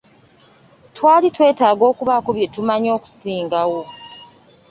Twali 0.95 1.27
twetaaga 1.35 1.83
okubaako 1.91 2.29
bye 2.37 2.47
tumanya 2.53 2.89
okusingawo. 2.97 3.81